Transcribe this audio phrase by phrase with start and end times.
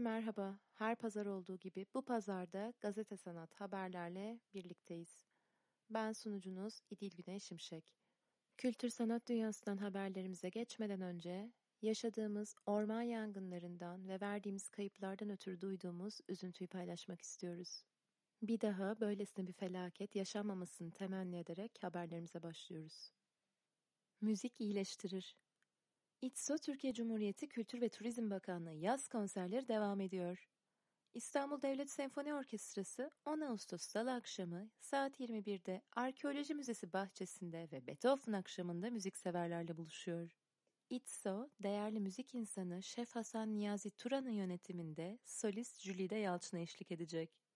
[0.00, 5.26] Merhaba, her pazar olduğu gibi bu pazarda Gazete Sanat haberlerle birlikteyiz.
[5.90, 7.94] Ben sunucunuz İdil Güney Şimşek.
[8.56, 16.68] Kültür sanat dünyasından haberlerimize geçmeden önce yaşadığımız orman yangınlarından ve verdiğimiz kayıplardan ötürü duyduğumuz üzüntüyü
[16.68, 17.84] paylaşmak istiyoruz.
[18.42, 23.12] Bir daha böylesine bir felaket yaşanmamasını temenni ederek haberlerimize başlıyoruz.
[24.20, 25.36] Müzik iyileştirir.
[26.22, 30.48] İTSO Türkiye Cumhuriyeti Kültür ve Turizm Bakanlığı yaz konserleri devam ediyor.
[31.14, 38.32] İstanbul Devlet Senfoni Orkestrası 10 Ağustos Salı akşamı saat 21'de Arkeoloji Müzesi bahçesinde ve Beethoven
[38.32, 40.36] akşamında müzikseverlerle buluşuyor.
[40.90, 47.47] İTSO, değerli müzik insanı Şef Hasan Niyazi Turan'ın yönetiminde solist Jülide Yalçın'a eşlik edecek.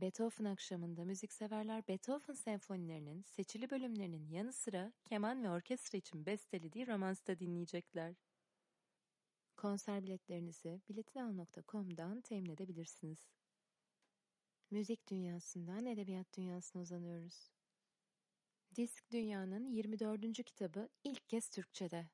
[0.00, 7.26] Beethoven akşamında müzikseverler Beethoven senfonilerinin seçili bölümlerinin yanı sıra keman ve orkestra için bestelediği romansı
[7.26, 8.14] da dinleyecekler.
[9.56, 13.18] Konser biletlerinizi biletinal.com'dan temin edebilirsiniz.
[14.70, 17.50] Müzik dünyasından edebiyat dünyasına uzanıyoruz.
[18.74, 20.44] Disk Dünya'nın 24.
[20.44, 22.08] kitabı ilk kez Türkçe'de.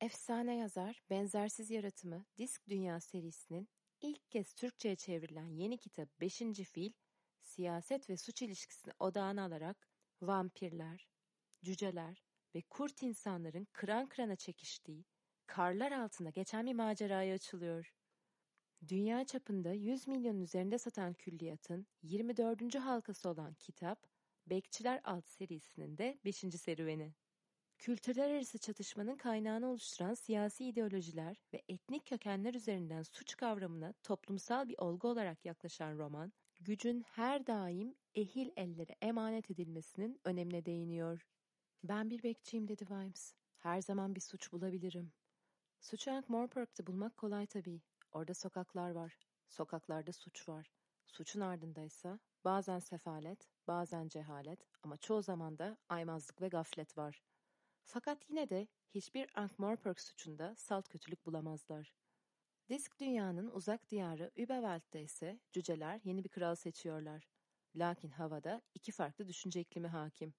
[0.00, 3.68] Efsane yazar, benzersiz yaratımı Disk Dünya serisinin
[4.00, 6.38] ilk kez Türkçe'ye çevrilen yeni kitap 5.
[6.72, 6.92] Fil,
[7.40, 9.88] siyaset ve suç ilişkisini odağına alarak
[10.22, 11.08] vampirler,
[11.64, 15.04] cüceler ve kurt insanların kıran kırana çekiştiği,
[15.46, 17.94] karlar altında geçen bir maceraya açılıyor.
[18.88, 22.74] Dünya çapında 100 milyon üzerinde satan külliyatın 24.
[22.74, 24.06] halkası olan kitap,
[24.46, 26.36] Bekçiler Alt serisinin de 5.
[26.36, 27.14] serüveni.
[27.84, 34.78] Kültürler arası çatışmanın kaynağını oluşturan siyasi ideolojiler ve etnik kökenler üzerinden suç kavramına toplumsal bir
[34.78, 41.26] olgu olarak yaklaşan roman, gücün her daim ehil ellere emanet edilmesinin önemine değiniyor.
[41.82, 43.34] Ben bir bekçiyim dedi Vimes.
[43.58, 45.12] Her zaman bir suç bulabilirim.
[45.80, 47.82] Suçu Ankh-Morpork'ta bulmak kolay tabii.
[48.12, 49.18] Orada sokaklar var.
[49.48, 50.72] Sokaklarda suç var.
[51.06, 57.33] Suçun ardındaysa bazen sefalet, bazen cehalet ama çoğu zaman da aymazlık ve gaflet var.''
[57.84, 61.94] Fakat yine de hiçbir Ankh-Morpork suçunda salt kötülük bulamazlar.
[62.68, 67.28] Disk dünyanın uzak diyarı Überwald'de ise cüceler yeni bir kral seçiyorlar.
[67.76, 70.34] Lakin havada iki farklı düşünce iklimi hakim.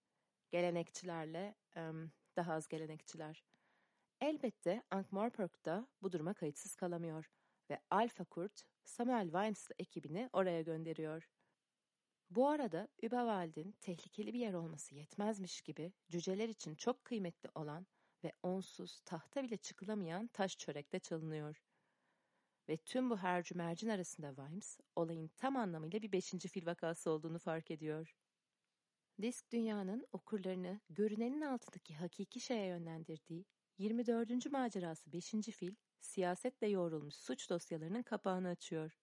[0.52, 3.44] Gelenekçilerle um, daha az gelenekçiler.
[4.22, 7.32] Elbette Ankh-Morpork da bu duruma kayıtsız kalamıyor
[7.70, 11.30] ve Alpha Kurt Samuel Wims'lı ekibini oraya gönderiyor.
[12.30, 17.88] Bu arada Überwald'in tehlikeli bir yer olması yetmezmiş gibi cüceler için çok kıymetli olan
[18.24, 21.64] ve onsuz tahta bile çıkılamayan taş çörekte çalınıyor.
[22.70, 27.40] Ve tüm bu hercü mercin arasında Vimes, olayın tam anlamıyla bir beşinci fil vakası olduğunu
[27.40, 28.16] fark ediyor.
[29.22, 33.46] Disk dünyanın okurlarını görünenin altındaki hakiki şeye yönlendirdiği
[33.78, 34.52] 24.
[34.52, 35.32] macerası 5.
[35.32, 39.00] fil, siyasetle yoğrulmuş suç dosyalarının kapağını açıyor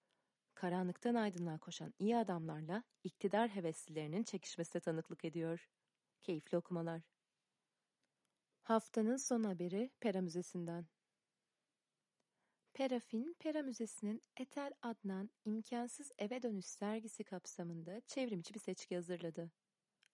[0.55, 5.69] karanlıktan aydınlığa koşan iyi adamlarla iktidar heveslilerinin çekişmesine tanıklık ediyor.
[6.21, 7.03] Keyifli okumalar.
[8.63, 10.87] Haftanın son haberi Pera Müzesi'nden.
[12.75, 19.51] Perafin, Pera Müzesi'nin Etel Adnan İmkansız Eve Dönüş sergisi kapsamında çevrimiçi bir seçki hazırladı.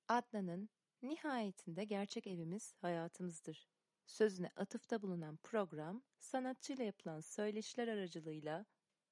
[0.09, 0.69] Adnan'ın
[1.03, 3.69] nihayetinde gerçek evimiz hayatımızdır.
[4.06, 8.66] Sözüne atıfta bulunan program, sanatçıyla yapılan söyleşiler aracılığıyla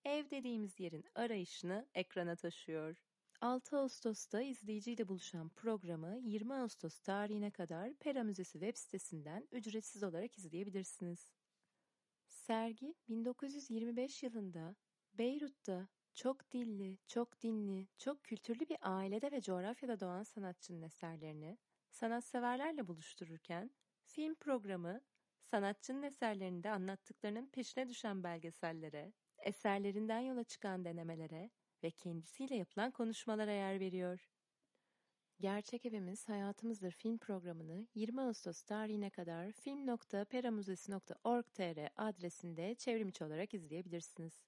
[0.07, 2.97] ev dediğimiz yerin arayışını ekrana taşıyor.
[3.41, 10.39] 6 Ağustos'ta izleyiciyle buluşan programı 20 Ağustos tarihine kadar Pera Müzesi web sitesinden ücretsiz olarak
[10.39, 11.33] izleyebilirsiniz.
[12.29, 14.77] Sergi 1925 yılında
[15.15, 21.59] Beyrut'ta çok dilli, çok dinli, çok kültürlü bir ailede ve coğrafyada doğan sanatçının eserlerini
[21.91, 23.71] sanatseverlerle buluştururken
[24.05, 25.01] film programı
[25.41, 31.51] sanatçının eserlerinde anlattıklarının peşine düşen belgesellere, eserlerinden yola çıkan denemelere
[31.83, 34.29] ve kendisiyle yapılan konuşmalara yer veriyor.
[35.41, 44.41] Gerçek Evimiz Hayatımızdır film programını 20 Ağustos tarihine kadar film.peramuzesi.org.tr adresinde çevrimiçi olarak izleyebilirsiniz.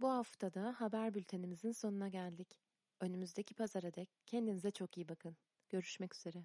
[0.00, 2.60] Bu haftada haber bültenimizin sonuna geldik.
[3.00, 5.36] Önümüzdeki pazara dek kendinize çok iyi bakın.
[5.68, 6.44] Görüşmek üzere.